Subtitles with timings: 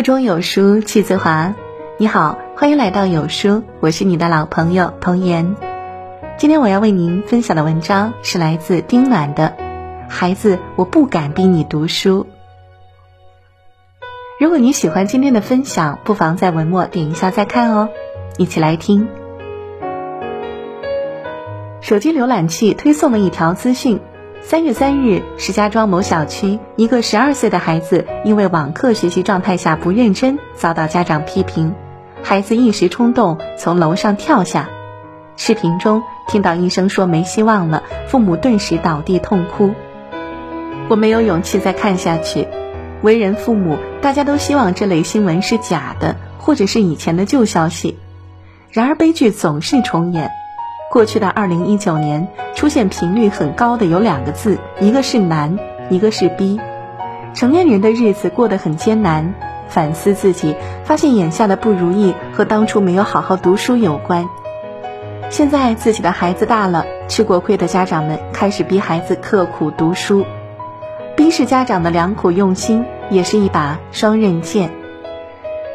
[0.00, 1.54] 腹中有书气自华。
[1.98, 5.56] 你好，欢迎来到有书，我是你的老朋友童言。
[6.38, 9.54] 今天我要为您分享的文章是来自丁暖的
[10.10, 12.26] 《孩子，我不敢逼你读书》。
[14.40, 17.90] 如果你喜欢今天的分享，不妨在文末点一下再看哦。
[18.38, 19.06] 一起来听。
[21.82, 24.00] 手机浏览器推送了一条资讯。
[24.42, 31.74] 三月三日，石家庄某小区一个十二岁的孩子因为网课学习状态下不认真，遭到家长批评。
[32.22, 34.68] 孩子一时冲动从楼上跳下。
[35.36, 39.72] 视频中听到医生说没希望了，父母顿时倒地痛哭。
[40.88, 42.48] 我没有勇气再看下去。
[43.02, 47.98] 为人父母，大家都希望这类新闻是假的，或者是以前的旧消息。
[48.70, 50.30] 然而悲剧总是重演。
[50.90, 52.26] 过去的二零一九年，
[52.56, 55.56] 出现频率很高的有两个字，一个是难，
[55.88, 56.60] 一个是逼。
[57.32, 59.32] 成年人的日子过得很艰难，
[59.68, 64.28] 反思自己，发现眼下的不如意和当初没有好好读书有关。
[65.28, 70.26] 现在自己的孩子大了，吃过亏的家长们开始逼孩子刻苦读书，
[71.16, 74.72] 逼是家长的良苦用心，也是一把双刃剑。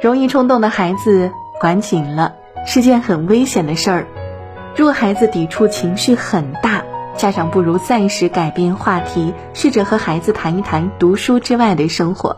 [0.00, 4.06] 容易冲动的孩子，管紧了，是件很危险的事儿。
[4.76, 6.82] 若孩子抵触情绪很大，
[7.16, 12.36] 家长不如暂时改变话题，试着和孩子谈一谈读书之外的生活。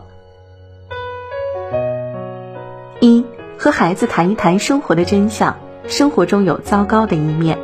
[2.99, 3.23] 一
[3.57, 7.57] 和孩子谈一谈生活的真相，生活中有糟糕的一面。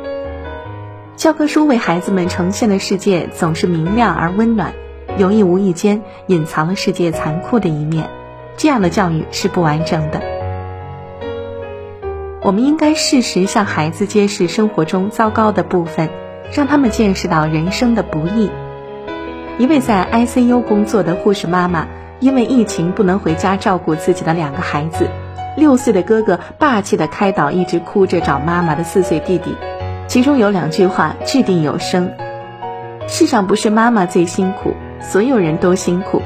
[1.16, 4.72] 教科书为孩子们呈现的世界总是明亮而温暖，
[5.18, 8.08] 有意无意间隐藏了世界残酷的一面，
[8.56, 10.39] 这样的教育是不完整的。
[12.42, 16.08] 我们应该适时向孩子揭示生活中糟糕的部分，
[16.54, 18.50] 让他们见识到人生的不易。
[19.58, 21.86] 一位在 ICU 工作的护士妈妈，
[22.18, 25.06] 因为疫情不能回家照顾自己的两个孩子，
[25.54, 29.54] 六岁的哥哥霸气的开导一直哭着找妈妈的四岁弟弟，
[30.08, 32.10] 其中有两句话掷地有声：
[33.06, 34.72] 世上不是妈妈最辛苦，
[35.02, 36.22] 所有人都辛苦。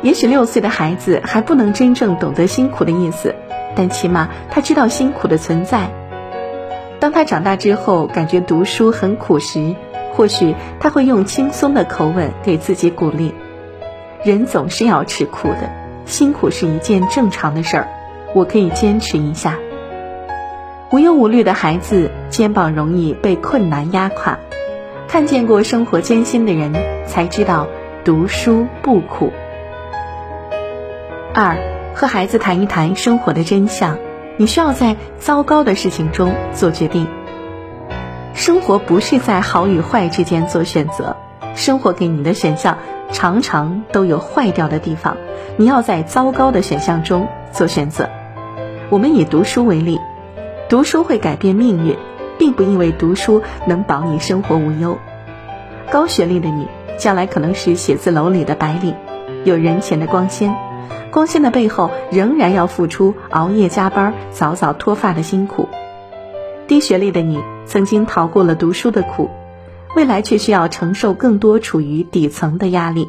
[0.00, 3.34] 也许六岁的孩子还不能真正懂得辛苦的意思。
[3.76, 5.90] 但起码他知道辛苦的存在。
[7.00, 9.74] 当他长大之后，感觉读书很苦时，
[10.12, 13.34] 或许他会用轻松的口吻给自己鼓励：
[14.22, 15.70] 人总是要吃苦的，
[16.06, 17.88] 辛苦是一件正常的事儿，
[18.32, 19.58] 我可以坚持一下。
[20.92, 24.38] 无忧无虑的孩子，肩膀容易被困难压垮。
[25.08, 26.72] 看见过生活艰辛的人，
[27.06, 27.66] 才知道
[28.04, 29.32] 读书不苦。
[31.34, 31.73] 二。
[31.94, 33.96] 和孩子谈一谈生活的真相，
[34.36, 37.06] 你需要在糟糕的事情中做决定。
[38.34, 41.16] 生活不是在好与坏之间做选择，
[41.54, 42.78] 生活给你的选项
[43.12, 45.16] 常常都有坏掉的地方，
[45.56, 48.10] 你要在糟糕的选项中做选择。
[48.90, 50.00] 我们以读书为例，
[50.68, 51.96] 读书会改变命运，
[52.38, 54.98] 并不意味读书能保你生活无忧。
[55.92, 56.66] 高学历的你，
[56.98, 58.96] 将来可能是写字楼里的白领，
[59.44, 60.52] 有人前的光鲜。
[61.14, 65.68] 光鲜的背后，仍然要付出熬夜加班、早早脱发的辛苦。
[66.66, 69.30] 低学历的你，曾经逃过了读书的苦，
[69.94, 73.08] 未来却需要承受更多处于底层的压力。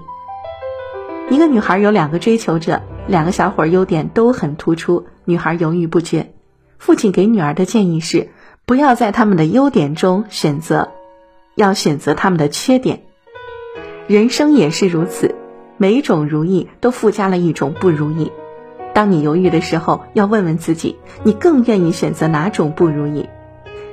[1.32, 6.32] 一个女孩有两个追求者，两个小伙优点都很突出，女孩犹豫不决。
[6.78, 8.30] 父亲给女儿的建议是：
[8.68, 10.92] 不要在他们的优点中选择，
[11.56, 13.02] 要选择他们的缺点。
[14.06, 15.34] 人生也是如此。
[15.78, 18.32] 每一种如意都附加了一种不如意。
[18.94, 23.28] 当你犹豫的时候，要问问自己：你更愿意选择哪种不如意？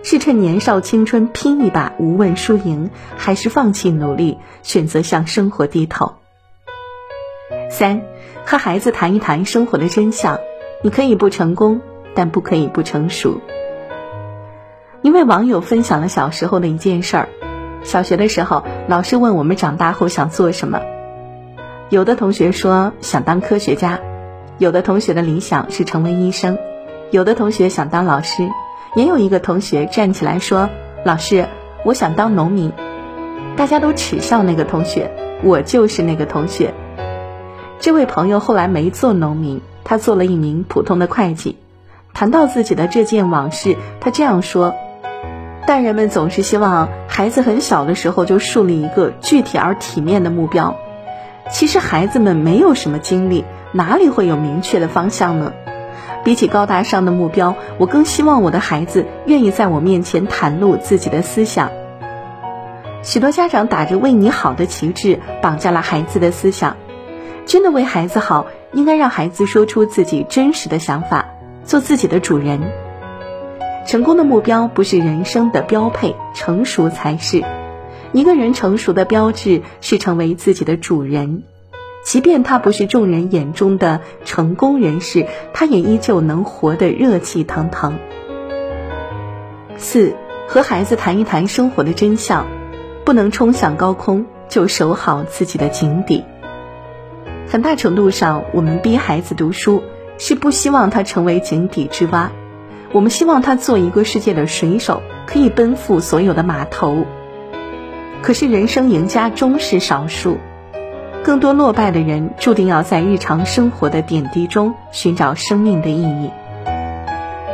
[0.04, 6.12] 是趁年少青春拼一把，无问输赢，还是放弃努力，选择向生活低头？
[7.70, 8.02] 三，
[8.44, 10.38] 和孩子谈一谈生活的真相。
[10.82, 11.80] 你可以不成功，
[12.14, 13.40] 但不可以不成熟。
[15.02, 17.28] 一位网友分享了小时候的一件事儿：
[17.82, 20.80] 小学的时候，老师问我们长大后想做什么。
[21.92, 24.00] 有的同学说想当科学家，
[24.56, 26.56] 有的同学的理想是成为医生，
[27.10, 28.48] 有的同学想当老师，
[28.94, 30.70] 也有一个同学站起来说
[31.04, 31.46] ：“老师，
[31.84, 32.72] 我想当农民。”
[33.58, 35.10] 大家都耻笑那个同学，
[35.44, 36.72] 我就是那个同学。
[37.78, 41.58] 这位朋友后来没做农民，他做了一名普通的会计。
[42.14, 44.74] 谈到自己的这件往事，他这样说
[45.68, 50.74] ：“大人们总是希望孩子很小的时候就树立一个具体而体面的目标。”
[51.50, 55.52] 其实孩子们没有什么经历，哪里会有明确的方向呢？
[56.24, 61.70] 比起高大上的目标，我更希望我的孩子愿意在我面前袒露自己的思想。
[63.02, 66.76] 许多家长打着为你好的旗帜，绑架了孩子的思想。
[67.44, 71.26] 真的为孩子好，应该让孩子说出自己真实的想法，
[71.64, 72.60] 做自己的主人。
[73.84, 77.42] 成功的目标不是人生的标配，成熟才是。
[78.12, 81.44] 一个人成熟的标志是成为自己的主人，
[82.04, 87.98] 即便他不是众人眼中的成功人士，他也依旧能活得热气腾腾。
[89.78, 90.14] 四，
[90.46, 92.46] 和孩子谈一谈生活的真相，
[93.04, 96.22] 不能冲向高空，就守好自己的井底。
[97.48, 99.82] 很大程度上，我们逼孩子读书，
[100.18, 102.30] 是不希望他成为井底之蛙，
[102.92, 107.06] 我们希望他做一个世界的水手，可以奔赴所有的码头。
[108.22, 110.38] 可是，人生赢家终是少数，
[111.24, 116.30] 更多落败的人注定要在日常生活的点滴中寻找生命的意义。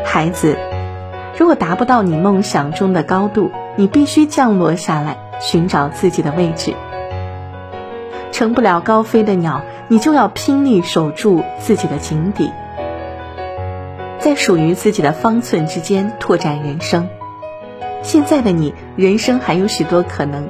[0.05, 0.59] 孩子，
[1.39, 6.75] 如果达不到你梦想中的高度，你必须降落下来，寻找自己的位置。
[8.31, 12.53] 成不了高飞的鸟，你就要拼力守住自己的井底，
[14.19, 17.09] 在属于自己的方寸之间拓展人生。
[18.03, 20.49] 现在的你，人生还有许多可能，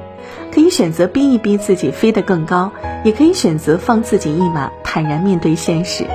[0.53, 2.71] 可以选择逼一逼自己飞得更高，
[3.03, 6.05] 也可以选择放自己一马，坦然面对现实。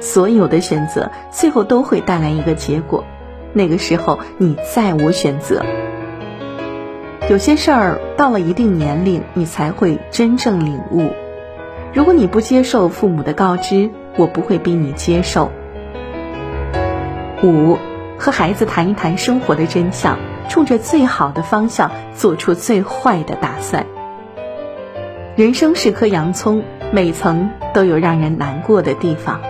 [0.00, 3.04] 所有的选择最后都会带来一个结果，
[3.52, 5.64] 那个时候你再无选择。
[7.28, 11.10] 有些事儿到了一定年龄，你才会真正领悟。
[11.92, 15.50] 如果你不接受父母的告知，我不会逼你接受。
[17.42, 17.76] 五，
[18.18, 20.18] 和孩子谈一谈生活的真相。
[20.48, 23.86] 冲着最好的方向做出最坏的打算。
[25.36, 29.40] 人生是颗洋葱，每层都有让人难过的地方。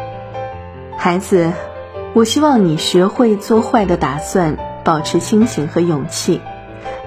[0.97, 1.53] 孩子，
[2.13, 6.41] 我希望你学会做坏的打算，保持清醒和勇气。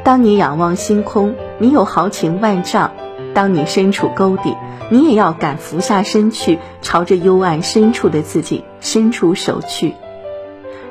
[0.03, 2.89] 当你仰望星空，你有豪情万丈；
[3.35, 4.55] 当你身处沟底，
[4.89, 9.93] 你也要敢俯下身去，朝着幽暗深处的自己伸出手去。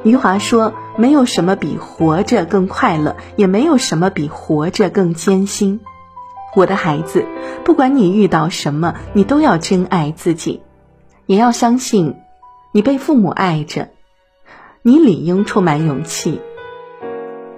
[0.04, 5.80] 余华说：“没有什么比活着更快乐，也没有什么比活着更艰辛。”
[6.54, 7.24] 我的孩子，
[7.64, 10.60] 不管你遇到什么，你都要珍爱自己，
[11.24, 12.16] 也要相信，
[12.72, 13.88] 你被父母爱着，
[14.82, 16.42] 你理应充满勇气。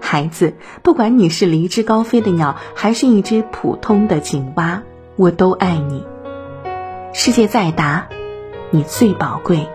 [0.01, 0.55] 孩子，
[0.85, 4.83] 不管你是离枝高飞的鸟，还是一只普通的井蛙，
[5.17, 6.05] 我都爱你。
[7.13, 8.07] 世界再大，
[8.71, 9.67] 你最宝贵。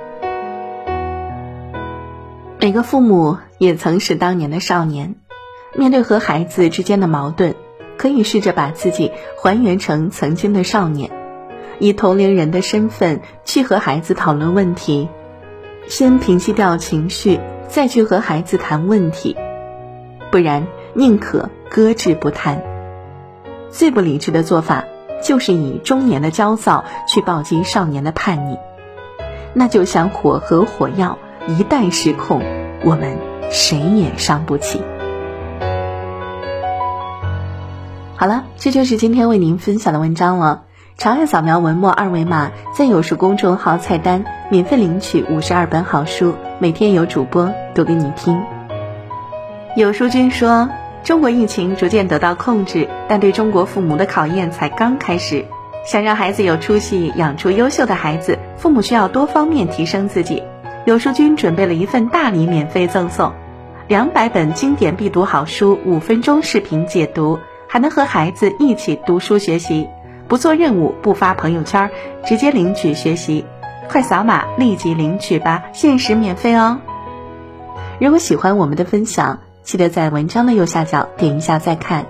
[2.60, 5.16] 每个父母也曾是当年的少年，
[5.76, 7.56] 面对和孩子之间的矛盾，
[7.98, 11.12] 可以试着把自己还原成曾经的少年，
[11.80, 15.10] 以同龄人的身份去和孩子讨论问题，
[15.88, 19.36] 先平息掉情绪，再去和孩子谈问题，
[20.32, 22.62] 不然宁可搁置不谈。
[23.70, 24.86] 最不理智的做法，
[25.24, 28.58] 就是以中年的焦躁去暴击少年的叛逆，
[29.54, 31.18] 那就像火和火药。
[31.48, 32.42] 一旦失控，
[32.84, 33.18] 我们
[33.50, 34.82] 谁也伤不起。
[38.16, 40.64] 好了，这就是今天为您分享的文章了。
[40.98, 48.42] 长按扫描文末二维码，在有书公众号菜单免费领取五十二本好书，每天有主播读给你听。
[49.76, 50.70] 有书君说，
[51.04, 55.46] 中国疫情逐渐得到控制，但对中国父母的考验才刚开始。
[55.86, 60.42] 想让孩子有出息，养出优秀的孩子，父母需要多方面提升自己。
[60.88, 63.34] 有书君准备了一份大礼，免费赠送
[63.90, 69.90] 两百本经典必读好书，五分钟视频解读，还能和孩子一起读书学习，
[70.30, 71.92] 不做任务，不发朋友圈，
[72.26, 73.44] 直接领取学习，
[73.90, 76.78] 快扫码立即领取吧，限时免费哦！
[78.00, 82.06] 如果喜欢我们的分享，记得在文章的右下角点一下再看。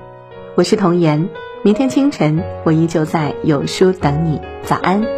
[0.53, 1.29] 我是童言，
[1.63, 5.16] 明天清晨我依旧在有书等你，早安。